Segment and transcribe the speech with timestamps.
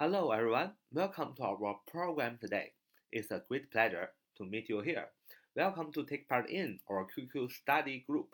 [0.00, 0.74] Hello, everyone.
[0.92, 2.70] Welcome to our program today.
[3.10, 5.08] It's a great pleasure to meet you here.
[5.56, 8.28] Welcome to take part in our QQ study group.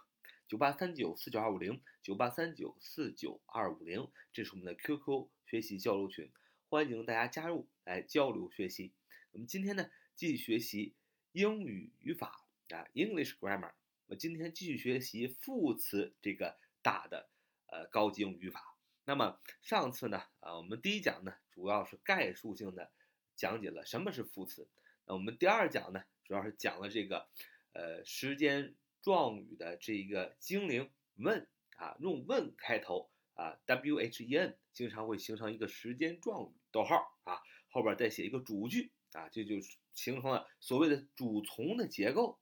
[0.46, 6.30] 九八三九四九二五零九八三九四九二五零，这是我们的 QQ 学习交流群，
[6.69, 8.93] 欢迎大家加入来交流学习。
[9.33, 10.95] 我们今天呢，继续学习
[11.33, 12.45] 英语语法
[12.75, 13.73] 啊，English grammar。
[14.09, 17.31] 我们今天继续学习副词这个大的
[17.69, 18.73] 呃高级英语法。
[19.07, 22.91] 那么上次呢，啊，我们第一讲呢，主要是概述性的
[23.36, 24.67] 讲解了什么是副词。
[25.07, 27.29] 那我们第二讲呢，主要是讲了这个
[27.75, 31.46] 呃时间状语的这一个精灵 when
[31.77, 39.56] 啊，用 when 开头啊，w h e n 经常会形成一个时间状语，逗号啊，后边再写一个主句啊，这就
[39.92, 42.39] 形成了所谓的主从的结构。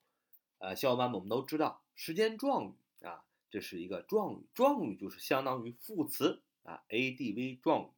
[0.59, 7.91] 呃，小伙伴们，我们都知道时间状语啊，这是一个状语，状语就是相当于副词啊，adv 状语。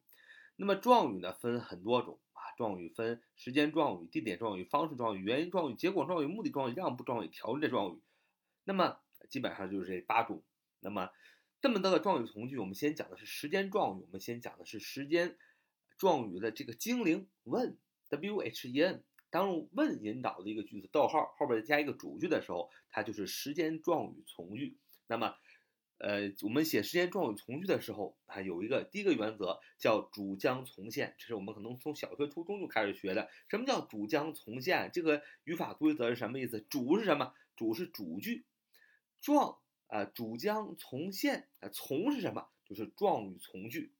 [0.55, 8.01] 那么状语呢，分很多种啊，状语分时间状语、地点状语、方式状语、原因状语、结果状语、目的状语、让步状语、条件状语。
[8.63, 8.99] 那么
[9.29, 10.43] 基本上就是这八种。
[10.79, 11.09] 那么
[11.61, 15.37] 这么多的状语从句，我们先讲的是时间状语，我们先讲的是时间
[15.97, 19.03] 状语的这个精灵 when，w h e n。
[19.31, 24.77] 当用 when 引导的一个句子，逗号后边再加一个主句的时候，它就是时间状语从句。
[25.07, 25.35] 那么，
[25.97, 33.29] 呃，我们写时间状语从句的时候，啊，有一个第一个原则叫主将从现，这是我们可能从小学、初中就开始学的。
[33.49, 34.89] 什么叫主将从现？
[34.93, 36.59] 这个语法规则是什么意思？
[36.69, 37.33] 主是什么？
[37.55, 38.45] 主是主句，
[39.21, 42.47] 状啊，主将从现啊，从是什么？
[42.65, 43.93] 就是状语从句。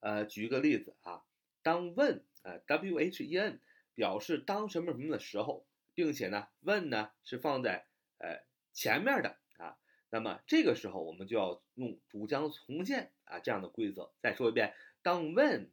[0.00, 1.22] 呃，举一个例子啊，
[1.62, 3.60] 当 when 啊，w h e n。
[3.92, 8.40] 表示当什么什么的时候，并且呢，when 呢是放在呃
[8.72, 9.36] 前面的，
[10.10, 14.10] 那么这个时候我们就要用主将从现啊这样的规则。
[14.20, 15.68] 再说一遍，当 when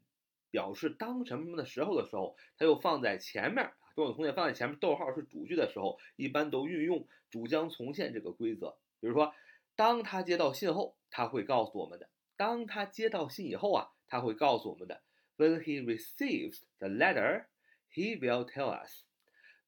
[0.51, 8.77] 表示当什么什么的时候的时候，它又放在前面啊，主将从现放在前面，逗号是主句的时候，一般都运用主将从现这个规则。
[8.99, 9.33] 比如说，
[9.75, 15.01] 当他接到信后，他会告诉我们的；当他接到信以后啊，他会告诉我们的。
[15.37, 17.45] When he receives the letter.
[17.89, 19.05] He will tell us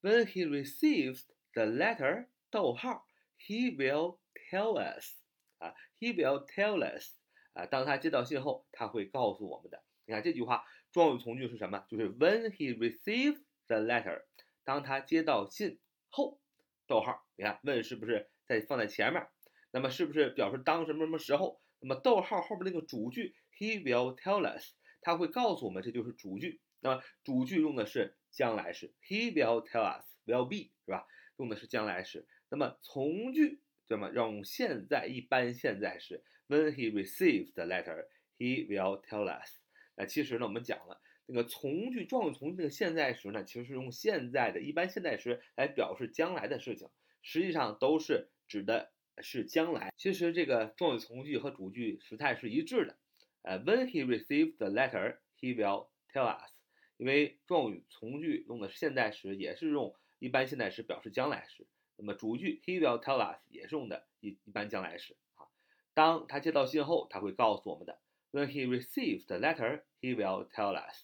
[0.01, 2.27] when he receives the letter.
[2.51, 3.07] 逗号
[3.39, 4.18] ，He will
[4.49, 5.15] tell us
[5.57, 7.15] 啊，He will tell us
[7.53, 9.83] 啊，当他接到信后，他会告诉我们的。
[10.05, 11.85] 你看这句话，状语从句是什么？
[11.87, 14.23] 就是 when he receives the letter，
[14.63, 15.79] 当他接到信
[16.09, 16.39] 后，
[16.87, 19.27] 逗号，你看问是不是在放在前面？
[19.71, 21.61] 那么是不是表示当什么什么时候？
[21.79, 26.59] 那么逗号后边那个主句 He will tell us，他会告诉我们，这就是主句。
[26.79, 31.05] 那么主句用的是将来时，He will tell us will be 是吧？
[31.37, 32.25] 用的是将来时。
[32.49, 34.11] 那么从句对吗？
[34.13, 38.05] 用现在一般现在时，When he receives the letter,
[38.37, 39.57] he will tell us。
[39.95, 46.87] 那其实呢，我们讲了那个从句状语从句那个现在时呢，其实是用现在的一般现在时来表示将来的事情，
[47.23, 49.91] 实际上都是指的是将来。
[49.97, 52.95] 其实这个状语从句和主句时态是一致的。
[53.41, 56.51] 呃，When he receives the letter, he will tell us。
[56.97, 61.65] 因为状语从句用的是现在时，也是用一般现在时表示将来时。
[61.99, 65.45] 那么主句 He will tell us 也是用的一一般将来时啊。
[65.93, 67.99] 当他接到信后，他会告诉我们的。
[68.31, 71.03] When he receives the letter, he will tell us。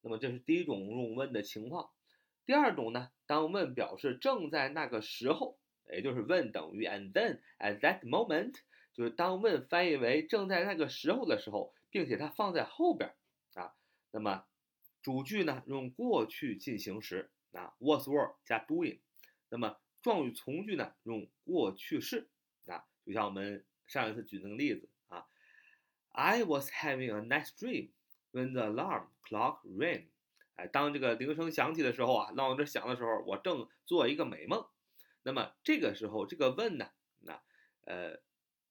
[0.00, 1.90] 那么这是第一种用 when 的情况。
[2.44, 5.58] 第二种呢，当 when 表示正在那个时候，
[5.90, 8.54] 也就是 when 等于 and then at that moment，
[8.92, 13.14] 就是当 when 翻译为正在那个时候的时候，并且它放在后边
[13.54, 13.74] 啊，
[14.10, 14.44] 那么。
[15.02, 19.00] 主句呢用过去进行时啊，was were 加 doing，
[19.50, 22.28] 那么状语从句呢用过去式
[22.66, 25.26] 啊，就像我们上一次举那个例子啊
[26.12, 27.92] ，I was having a nice dream
[28.30, 30.08] when the alarm clock rang。
[30.56, 34.66] 哎，当这个铃声响起的时候啊，闹钟响的时候，我正做一个美梦。
[35.22, 37.42] 那么这个时候这个问呢，那
[37.86, 38.20] 呃，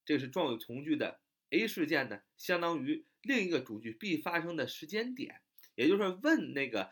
[0.06, 5.42] 这是状语从句的 A 事件呢，相当于另一个主句 B 发生的时间点。
[5.74, 6.92] 也就是问那个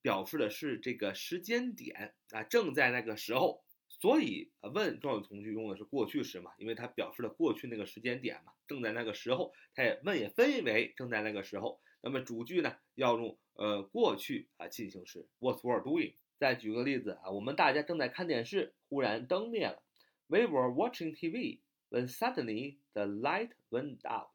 [0.00, 3.62] 表示的是这个时间点啊，正在那个时候，
[4.02, 11.80] 所以问状语从句用的是过去时嘛，因为它表示了过去那个时间点嘛，正在那个时候，它也问也分为正在那个时候。
[12.00, 16.14] 那么主句呢要用呃过去啊进行时，What were doing？
[16.36, 19.80] 再举个例子啊，我们大家正在看电视，忽然灯灭了
[20.26, 24.34] ，We were watching TV when suddenly the light went out.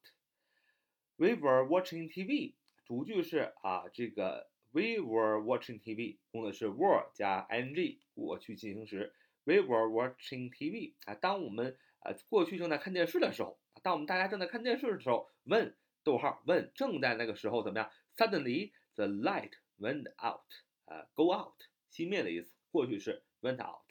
[1.18, 2.54] We were watching TV.
[2.86, 9.14] 主句是啊，这个 we were watching TV 用的是 were 加 ing 过去进行时。
[9.48, 15.74] We were watching TV 啊，当我们啊过去正在看电视的时候，当我们大家正在看电视的时候，when
[16.04, 20.44] 逗号 when 正在那个时候怎么样？Suddenly the light went out，
[20.84, 21.56] 啊，go out
[21.90, 23.88] 熄灭的意思，过去式 went out。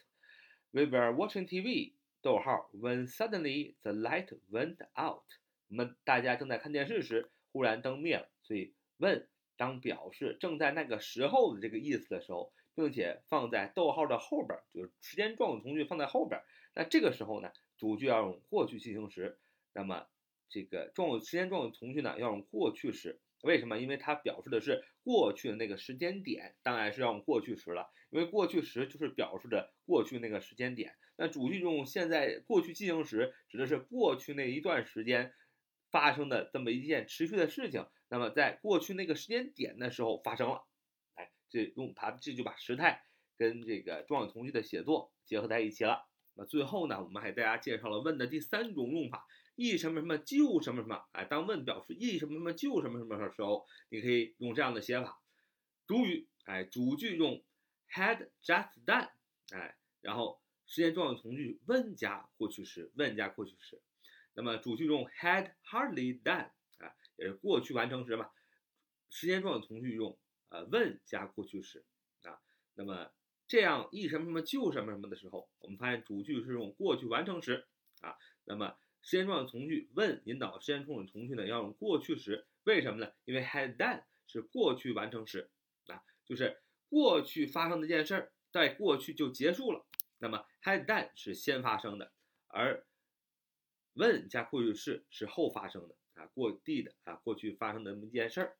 [0.72, 5.24] We were watching TV，逗号 when suddenly the light went out，
[5.68, 8.28] 我们大家正在看电视时，忽然灯灭了。
[8.42, 9.24] 所以 when
[9.56, 16.40] 当表示正在那个时候的这个意思的时候，并且放在逗号的后边，就是时间状语从句放在后边。
[16.74, 19.38] 那这个时候呢，主句要用过去进行时。
[19.72, 20.06] 那么
[20.48, 23.18] 这个状语时间状语从句呢，要用过去时。
[23.42, 23.78] 为什么？
[23.78, 27.90] 因为它表示的是过去的那个时间点，当然是要用过去时了。
[28.10, 30.94] 因为过去时就是表示着过去那个时间点。
[31.16, 35.32] 那主句用现在过去进行时，指的是过去那一段时间
[35.90, 37.86] 发生的这么一件持续的事情。
[38.08, 40.64] 那么在过去那个时间点的时候发生了，
[41.64, 43.02] 这用它这就把时态
[43.38, 46.06] 跟这个状语从句的写作结合在一起了。
[46.34, 49.26] 那最后呢，我们还给大家介绍了问的第三种用法。
[49.54, 55.18] 一什么什么就什么什么，哎，当问表示一什么什么就什么什么的时候，你可以用这样的写法。
[55.86, 57.42] 主语，哎，主句用
[57.90, 59.08] had just done，
[59.52, 63.80] 哎，然后时间状语从句问加过去时，问加过去时。
[64.34, 68.28] 那么主句用 had hardly done，啊，也是过去完成时嘛。
[69.08, 71.84] 时间状语从句用呃问加过去时，
[72.22, 72.40] 啊，
[72.74, 73.10] 那么
[73.46, 77.66] 这样一什么什么就什么什么的时候，我们发现主句是用过去完成时，
[78.00, 78.76] 啊，那么。
[79.02, 83.12] 时间状语从句问引导时间状语从句呢，要用过去时，为什么呢？
[83.24, 85.48] 因为 had done 是过去完成时
[85.86, 89.86] 啊，就是过去发生的一件事儿，在过去就结束了。
[90.18, 92.10] 那么 had done 是先发生的，
[92.48, 92.84] 而
[93.94, 98.56] when 加过去式是后发生的啊，过 did 啊，过去发生的那么一件事儿，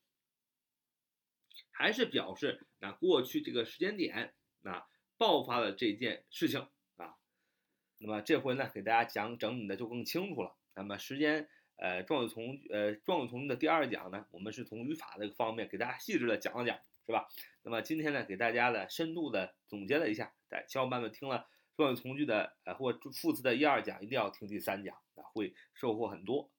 [1.77, 4.33] 还是表示那过去这个时间点
[4.63, 4.87] 那
[5.19, 7.17] 爆发了这件事情啊。
[7.99, 10.57] 那么这回呢，给大家讲整理的就更清楚了。
[10.75, 11.47] 那么时间，
[11.77, 17.29] 呃，状语从呃状语从句的第二讲呢，我们是从语法这个方面给大家细致的讲了讲，是吧？
[17.63, 20.33] 那么今天呢，给大家的深度的总结了一下。
[20.49, 21.47] 在小伙伴们听了
[21.77, 26.51] 状语从句的呃或副词的一二讲，一定要听第三讲啊，会收获很多。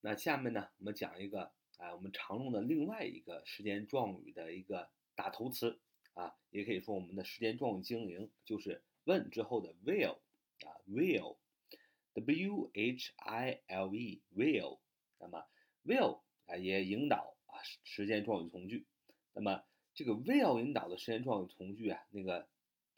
[0.00, 5.80] 那下面呢，我们讲一个啊，我们常用的另外一个时间状语的一个打头词
[6.14, 8.82] 啊，也可以说我们的时间状语经营就是。
[9.04, 10.18] 问之后的 will
[10.60, 14.78] 啊，will，w h i l e，will，
[15.18, 15.46] 那么
[15.84, 18.86] will 啊也引导啊时间状语从句。
[19.32, 22.46] 那么这个 will 引导的时间状语从句啊，那个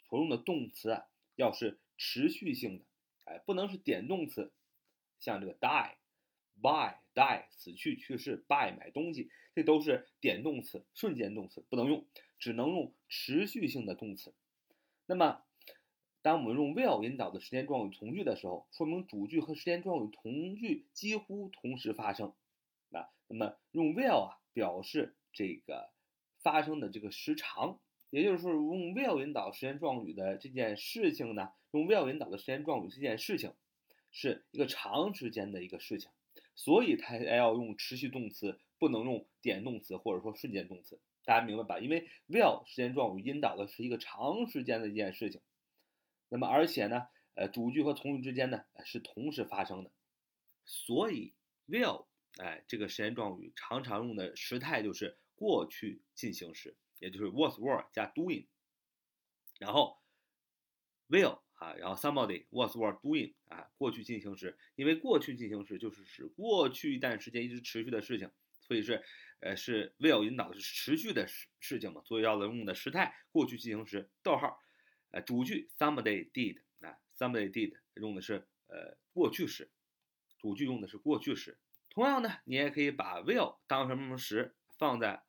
[0.09, 1.07] 所用的动词啊
[1.37, 2.85] 要是持续性的，
[3.25, 4.53] 哎，不能是点动词，
[5.21, 12.07] 像这个 die，by die 死去去世，buy 买东西，这都是点动词，瞬间动词不能用，
[12.39, 14.35] 只能用持续性的动词。
[15.07, 15.43] 那么
[16.23, 22.33] 当我们用 will 引导的时间状语从句的时候，说明主句和时间状语从句几乎同时发生。
[22.93, 25.91] 啊，那么用 will 啊表示这个
[26.43, 27.81] 发生的这个时长，
[28.11, 33.55] 也就是说用 will 引导时间状语的这件事情呢，用 will 引导的时间状语这件事情
[34.11, 36.11] 是一个长时间的一个事情，
[36.55, 41.01] 所以它要用持续动词，不能用点动词或者说瞬间动词。
[41.25, 41.79] 大家明白吧？
[41.79, 45.41] 因为 will 时间状语引导的是一个长时间的一件事情。
[46.29, 49.93] 那么，而且呢，呃，主句和从句之间呢是同时发生的，
[50.65, 51.35] 所以
[51.69, 52.07] will，
[52.39, 58.47] 哎，这个时间状语常常用的时态就是过去进行时，也就是 was were 加 doing，
[59.59, 59.99] 然后
[61.09, 68.29] will 啊，然后 somebody was were doing 啊，过去进行时，因为过去进行时就是指过去一段时间一直持续的事情，
[68.61, 69.01] 所以是
[69.39, 74.59] 呃是 will 引导的是持续的事事情嘛，所以要用的时态过去进行时，逗号。
[75.13, 79.71] 呃，主句 somebody did，啊，somebody did 用的是呃过去时，
[80.39, 81.59] 主句用的是过去时。
[81.91, 85.23] 同样呢，你也可以把 will 当什么什么时放在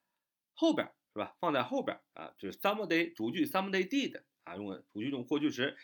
[0.53, 1.35] 后边，是吧？
[1.41, 4.23] 放在后边啊，就是 somebody 主句 somebody did
[4.53, 5.75] 啊，用主句用过去时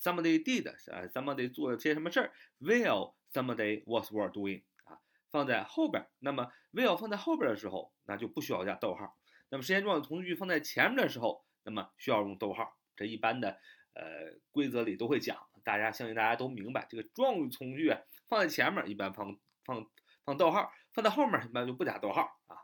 [0.00, 4.98] ，somebody did 啊，somebody 做了些什么事儿，will somebody was were doing 啊，
[5.30, 6.06] 放在后边。
[6.20, 9.16] 那么 will 放在后边的时候，那就不需要加逗号。
[9.48, 12.78] 那么时间状语从句放在前面的时候，那么需要用逗号。
[12.96, 13.58] 这一般的
[13.94, 19.86] 呃规则里都会讲，大家相信大家都明白，这个状语从句啊放在前面一般放放
[20.24, 22.56] 放逗号，放在后面一般就不加逗号啊。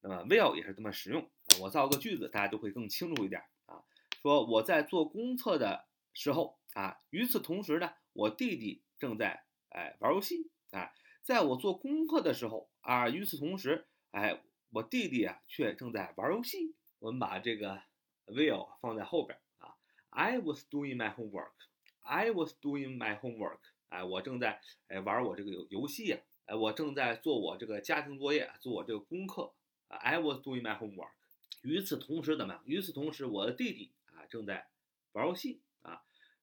[0.00, 3.42] 那么 will 也是这么使用，我造个句子，大家就会更清楚一点。
[4.24, 14.40] 说我在做公测的时候啊，与此同时呢，我弟弟正在哎玩游戏啊，在我做功课的时候啊，与此同时哎，
[14.70, 16.74] 我弟弟啊却正在玩游戏。
[17.00, 17.82] 我们把这个
[18.24, 19.76] will 放在后边啊。
[20.08, 21.52] I was doing my homework.
[22.00, 23.58] I was doing my homework.
[23.90, 26.18] 哎，我正在哎玩我这个游游戏呀。
[26.46, 29.52] 呃，我正在做我这个家庭作业，做我这个功课
[29.88, 31.12] ，I was doing my homework。
[31.60, 32.62] 与此同时怎么样？
[32.64, 33.92] 与此同时，我的弟弟
[34.28, 34.68] 正在
[35.12, 36.02] 玩游戏啊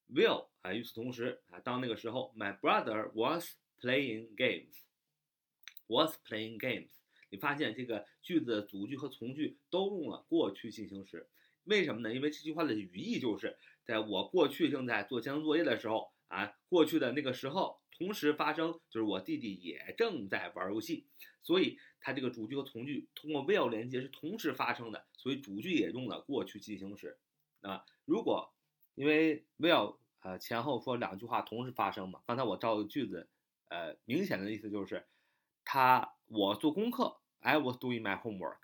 [0.09, 6.91] ，Will 啊，与此同时啊，当那个时候，my brother was playing games，was playing games。
[7.29, 11.29] 你发现这个句子的主句和从句都用了过去进行时，
[11.63, 12.13] 为什么呢？
[12.13, 21.05] 因为这句话的语义就是在我过去正在做家庭作业的时候啊，过去的那个时候同时发生，就是我弟弟也正在玩游戏，
[21.41, 27.17] 所以它这个主句和从句通过 will 连接是同时发生的，所以主句也用了过去进行时
[27.61, 27.85] 啊。
[28.05, 28.53] 如果
[28.95, 33.27] 因为 will 呃前后说两句话同时发生嘛，刚才我造的句子
[33.69, 35.05] 呃明显的意思就是
[35.63, 37.17] 他我做功课。
[37.43, 38.59] I was doing my homework，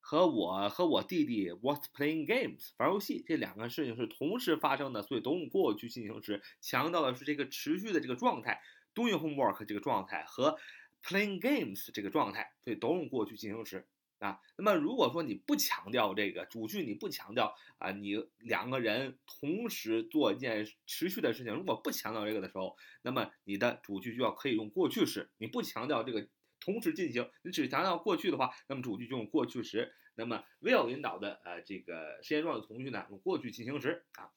[0.00, 8.60] 和我和我弟弟 was playing games 玩游戏，这两个事情是同时发生的，所以都用过去进行时，强调的是这个持续的这个状态
[8.94, 10.58] ，doing homework 这个状态和
[11.02, 14.40] playing games 这个状态，所以都用过去进行时啊。
[14.56, 26.28] 那么如果说你不强调这个主句，你不强调啊，你两个人同时做一件持续的事情，如果不强调这个的时候，那么你的主句就要可以用过去式，你不强调这个。
[26.60, 29.94] 同时进行，你只强调过去的话，那么主句就用过去时。
[30.16, 34.28] 那么 will 引导的呃这个时间状语从句呢，用过去进行时啊。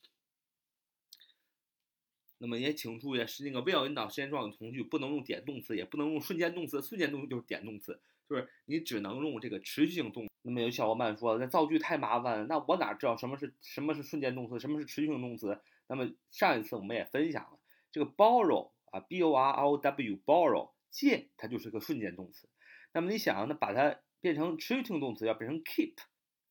[2.38, 6.80] 那么也请注意，是那个 will 引导时间状语从句不能用点动词，也不能用瞬间动词。
[6.80, 8.00] 瞬间动词就是点动词，
[8.30, 10.28] 就是你只能用这个持续性动。
[10.42, 15.62] 那么有小伙伴说，那造句太麻烦了，那我哪知道什么是什么是瞬间动词，什么是持续性动词？
[15.88, 17.60] 那么上一次我们也分享了
[17.92, 20.72] 这个 borrow 啊，b o r r o w borrow。
[20.92, 22.50] 借它就是个瞬间动词，
[22.92, 25.94] 那么你想那把它变成持续性动词，要变成 keep，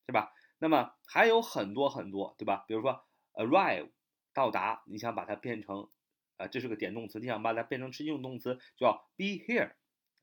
[0.07, 0.33] 是吧？
[0.59, 2.65] 那么还有很多很多，对吧？
[2.67, 3.91] 比如说 arrive
[4.33, 5.91] 到达，你想把它变成，
[6.39, 9.73] 呃，这是个点动词，你想把它变成持续性动词，就要 be here，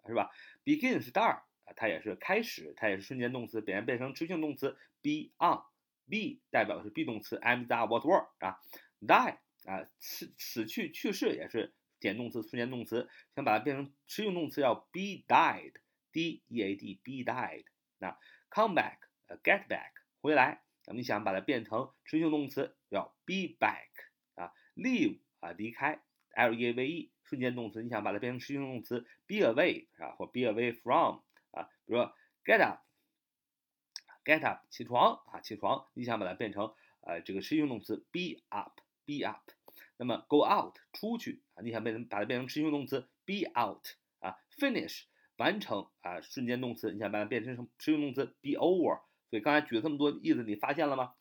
[0.07, 0.31] 是吧
[0.63, 8.59] ？begin start 啊，它也是开始，它也是瞬间动词，变变成持续性动词 be on，be 代表的是 be 动词，am that what were 啊
[9.01, 11.73] ，die 啊，死死去去世也是。
[11.99, 17.65] 点动词、瞬间动词，想把它变成持续动词，要 be died，d e a d，be died。
[17.97, 18.15] 那
[18.51, 20.61] come back，呃，get back，回来。
[20.85, 23.89] 那么你想把它变成持续动词，要 be back。
[24.35, 25.99] 啊，leave，啊，离开
[26.35, 32.13] ，l e a v e，瞬间动词，你想把它变成持续性动词，be away，啊，或 be away from，啊，比如说
[32.45, 39.51] get up，get up，起床，啊，起床，你想把它变成呃这个持续性动词，be up，be up。
[39.97, 43.85] 那么 go out 出去啊，你想变成把它变成持续性动词 be out
[44.19, 45.03] 啊，finish
[45.37, 49.01] 完成啊，瞬间动词，你想把它变成成持续性动词 be over。
[49.29, 51.13] 所以刚才举了这么多例子，你发现了吗？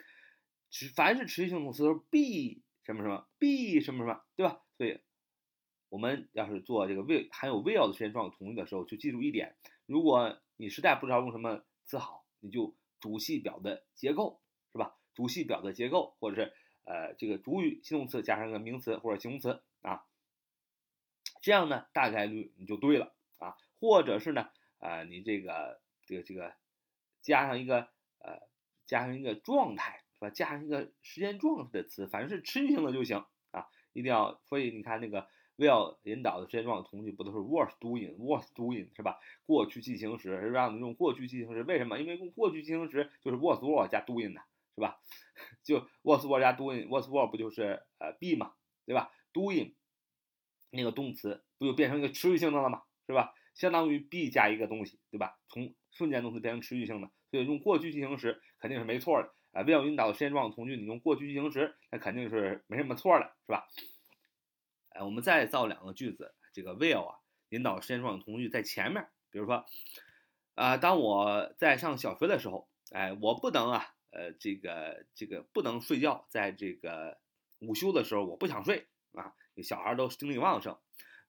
[0.71, 4.61] 只凡是持续性动词都是 be 什么什么 be 什么什么，对吧？
[4.77, 5.01] 所以
[5.97, 14.99] 我们要是做这个 will 含有 will 的时间状语从句的时候，就记住一点：如果你实在不知道用什么词好，你就主系表的结构是吧？
[15.15, 16.53] 主系表的结构或者是。
[16.89, 20.05] 呃，这个主语形容词加上个名词或者形容词啊，
[21.43, 26.55] 这样呢大概率你就对了啊，或者是呢，呃，你这个这个这个
[27.23, 27.89] 加上一个
[28.21, 28.39] 呃
[28.87, 30.31] 加上一个状态是吧？
[30.31, 34.41] 加上一个时间状态的词，反正是持续性的就行啊，一定要。
[34.45, 39.19] 所以你看那个 will 引导的时间状语从句不都是 was doing，was doing 是吧？
[39.47, 41.99] 过去进行时让你用过去进行时，为什么？
[41.99, 44.41] 因为用过去进行时就是 was were 加 doing 的。
[44.79, 45.01] 是吧？
[45.65, 48.53] 就 was were 加 doing，was were 不就是呃 be 嘛，
[48.85, 49.73] 对吧？doing
[50.71, 52.83] 那个动词不就变成一个持续性的了吗？
[53.07, 53.33] 是吧？
[53.55, 55.39] 相当于 be 加一个东西，对吧？
[55.49, 59.65] 从瞬间动词变成持续性的，所以用过去进行时肯定是没错的啊。
[59.65, 63.65] will 引导的时间状语从句，你用过去进行时，那肯定是没什么错的，是吧？
[64.97, 67.19] 哎，我们再造两个句子，这个 will 啊
[67.51, 69.65] 引导时间状语从句在前面，比如说
[70.55, 73.93] 啊，当我在上小学的时候，哎，我不能啊。
[74.13, 77.21] 呃，这个这个不能睡觉，在这个
[77.59, 79.35] 午休的时候，我不想睡啊。
[79.63, 80.79] 小孩都精力旺盛。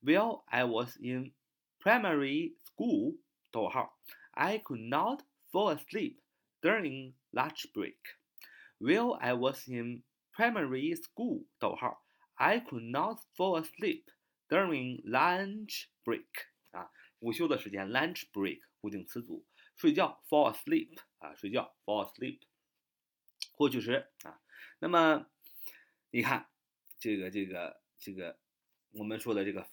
[0.02, 1.34] While I was in
[1.80, 3.18] primary school，
[3.52, 4.00] 逗号
[4.32, 6.20] ，I could not fall asleep
[6.62, 7.98] during lunch break.
[8.80, 12.06] While I was in primary school，逗号
[12.38, 14.06] ，I could not fall asleep
[14.48, 16.26] during lunch break。
[16.72, 16.90] 啊，
[17.20, 22.40] 午休的时间，lunch break，固定词组，睡觉，fall asleep，啊，睡觉，fall asleep。
[23.54, 24.40] 过去时啊，
[24.80, 25.28] 那么
[26.12, 26.48] 你看
[27.00, 28.40] 这个这个这个
[28.92, 29.68] 我们说的这个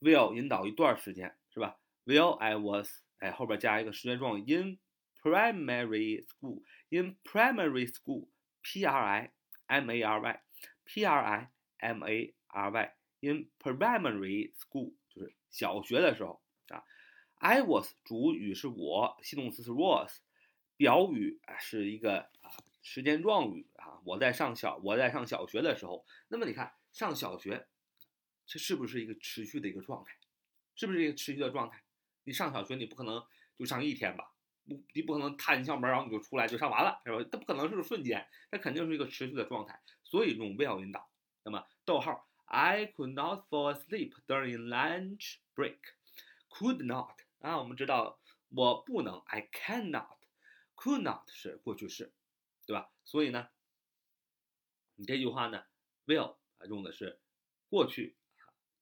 [0.00, 4.78] will 引导一段时间是吧？Will I was 哎后边加一个时间状语 in
[5.20, 8.28] primary school in primary school
[8.62, 9.32] p r i
[9.66, 10.42] m a r y
[10.84, 16.82] p r i m a r y in primary school 就是小学的时候啊。
[17.34, 20.20] I was 主语是我，系动词是 was，
[20.76, 22.50] 表语是一个啊
[22.82, 24.00] 时间状语啊。
[24.04, 27.66] 我在上小我在上小学的时候，那么你看上小学，
[28.46, 30.16] 这是不是一个持续的一个状态？
[30.76, 31.82] 是不是一个持续的状态？
[32.24, 33.22] 你上小学你不可能
[33.58, 34.32] 就上一天吧？
[34.64, 37.28] 不，你不可能踏进校门然后你就出来就上完了，是吧？
[37.30, 39.80] 它不可能是个瞬间，它肯定是一个持续的状态。
[40.04, 41.10] 所以用 will 引导。
[41.42, 45.78] 那么逗号，I could not fall asleep during lunch break。
[46.48, 47.20] Could not。
[47.40, 48.20] 啊，我们知道
[48.50, 52.12] 我不能，I cannot，could not 是过去式，
[52.66, 52.92] 对吧？
[53.04, 53.48] 所以呢，
[54.94, 55.64] 你这句话呢
[56.06, 57.20] ，will 啊用的是
[57.68, 58.16] 过去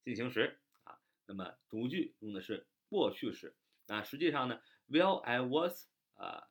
[0.05, 3.57] 进行时啊，那么主句用的是过去式。
[3.87, 5.87] 那实际上呢，will I was
[6.17, 6.49] 啊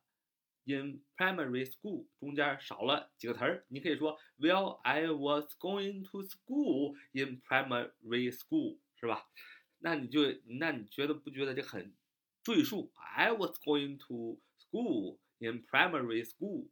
[0.70, 9.28] in primary school 中间少了几个词儿，你可以说 Well, I was going to school in primary school 是吧？
[9.80, 11.94] 那你就那你觉得不觉得这很？
[12.44, 16.68] 赘述，I was going to school in primary school。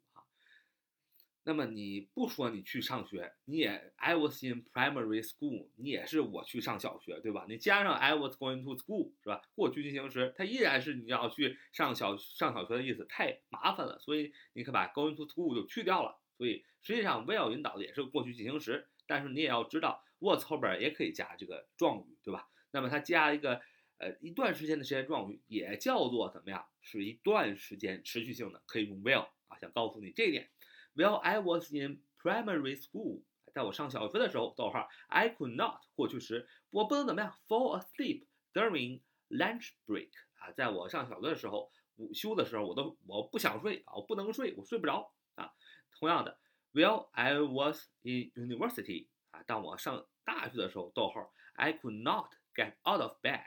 [1.47, 7.45] 那么你不说你去上学，你也 I was in primary school，你也是我去上小学，对吧？
[7.47, 9.41] 你加上 I was going to school 是吧？
[9.55, 16.19] 过去进行时，它依然是你要去上小上小学的意思，太麻烦了，所以你可把 going to school 就去掉了。
[16.37, 22.49] 所以实际上 will 引导的也是过去进行时，但是你也要知道 was 后边也可以加这个状语，对吧？
[22.71, 23.61] 那么它加一个。
[23.99, 26.63] 呃，一段时间的时间状语也叫做怎么样？
[26.81, 29.57] 是一段时间持续性的，可以用 will 啊。
[29.59, 30.51] 想告诉你这一点。
[30.97, 33.21] While I was in primary school，
[33.53, 45.53] 在我上小学的时候，逗号，I could not 过去时，我不能怎么样？Fall asleep during lunch break 啊，在我上小学的时候，午休的时候，我都我不想睡啊，我不能睡，我睡不着啊。
[45.91, 46.39] 同样的
[46.73, 53.43] ，While I was in university 啊，当我上大学的时候，逗号，I could not get out of bed。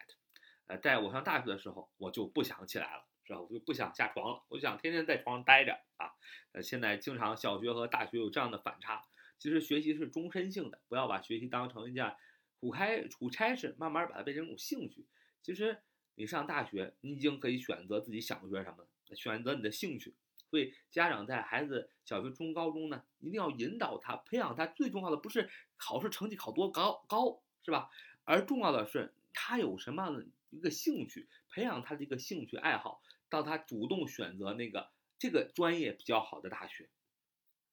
[0.69, 3.41] 呃，在我上大学的时候，我就不想起来了，是吧？
[3.41, 6.11] 我就不想下床了，我就想天天在床上待着啊。
[6.51, 9.05] 呃，现在经常小学和大学有这样的反差。
[9.39, 12.13] 其实学习是终身性的，不要把学习当成一件
[12.59, 15.07] 苦开苦差事，慢慢把它变成一种兴趣。
[15.43, 15.79] 其实
[16.17, 20.17] 你上大学，你已经可以选择自己想学什么，选择你的兴趣。
[20.51, 24.67] 所以家长在孩子小学、初中、高中呢，一定要引导他，培养他。
[24.67, 27.89] 最重要的不是考试成绩考多高高，是吧？
[28.25, 30.27] 而重要的是他有什么样的。
[30.53, 36.91] 一个兴趣，培养他的一个兴趣爱好，到他主动选择那个这个专业比较好的大学，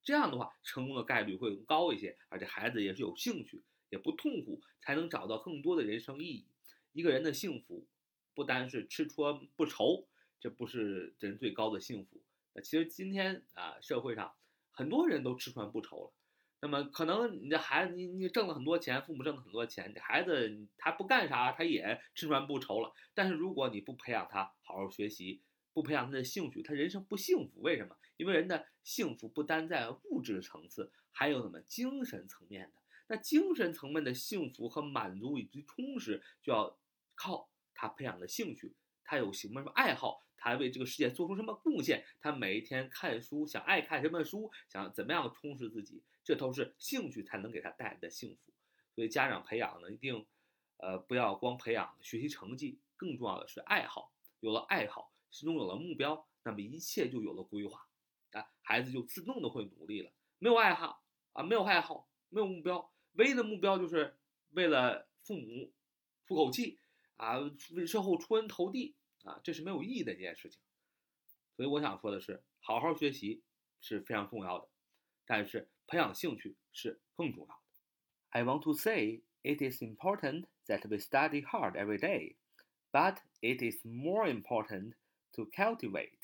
[0.02, 6.46] 这样的话成功的概率会高一些，而且孩子也是有兴趣，也不痛苦，才能找到更多的人生意义。
[6.92, 7.86] 一个人的幸福，
[8.34, 10.06] 不单是吃穿不愁，
[10.40, 12.20] 这不是人最高的幸福。
[12.54, 14.34] 那其实今天啊，社会上
[14.70, 16.12] 很多人都吃穿不愁了。
[16.60, 22.92] 那么可能你的孩子，你你挣了很多钱，父母挣了很多钱，你孩子他不干啥，他也吃穿不愁了。
[23.14, 25.40] 但是如果你不培养他好好学习，
[25.72, 27.60] 不培养他的兴趣，他人生不幸福。
[27.60, 27.96] 为什么？
[28.16, 32.82] 因为人的幸福不单在物质层次，还有什么精神层面的。
[33.06, 36.78] 那精神层面的幸福和满足以及充实，就要
[37.14, 40.24] 靠他培养的兴趣，他有什么什么爱好。
[40.40, 42.04] 他为这个世界做出什么贡献？
[42.20, 48.52] 他每一天看书，想爱看什么书，想怎么样充实自己，这都是兴趣才能给他带来的幸福。
[48.94, 50.24] 所以家长培养呢，一定，
[50.76, 54.12] 呃，不要光培养学习成绩，更重要的是爱好。
[54.38, 57.86] 有了爱好，心中有了目标，那么一切就有了规划，
[58.32, 60.12] 啊，孩子就自动的会努力了。
[60.38, 64.16] 没有爱好啊，没有爱好，没有目标，唯一的目标就是
[64.50, 65.72] 为了父母
[66.26, 66.78] 出口气
[67.16, 67.38] 啊，
[67.72, 68.94] 为之后出人头地。
[69.24, 70.62] 啊，这是没有意义的一件事情，
[71.56, 73.42] 所以我想说的是，好好学习
[73.80, 74.68] 是非常重要的，
[75.26, 77.60] 但是培养兴趣是更重要的。
[78.30, 82.36] I want to say it is important that we study hard every day,
[82.92, 84.94] but it is more important
[85.38, 86.18] to cultivate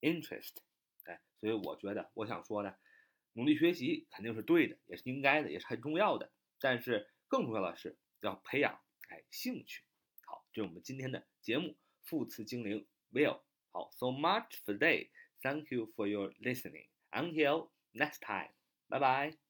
[0.00, 0.56] interest。
[1.04, 2.74] 哎，所以我觉得我想说呢，
[3.34, 9.84] 努力学习肯定是对的，也是应该的，也是很重要的，但是更重要的是要培养哎兴趣。
[10.26, 11.76] 好，这是我们今天的节目。
[12.02, 13.40] 副词精灵 will。
[13.72, 15.10] 好，so much for today.
[15.42, 16.86] Thank you for your listening.
[17.10, 18.50] Until next time.
[18.88, 19.45] Bye bye.